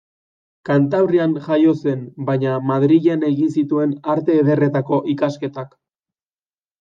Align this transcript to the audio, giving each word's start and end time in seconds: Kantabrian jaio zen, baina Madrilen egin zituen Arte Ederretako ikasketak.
Kantabrian 0.67 1.33
jaio 1.47 1.73
zen, 1.83 1.99
baina 2.29 2.55
Madrilen 2.69 3.25
egin 3.27 3.51
zituen 3.57 3.93
Arte 4.15 4.39
Ederretako 4.45 4.99
ikasketak. 5.15 5.77